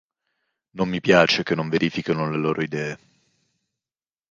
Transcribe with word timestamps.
Non 0.77 0.89
mi 0.89 0.99
piace 0.99 1.43
che 1.43 1.53
non 1.53 1.69
verifichino 1.69 2.27
le 2.27 2.37
loro 2.39 2.63
idee... 2.63 2.99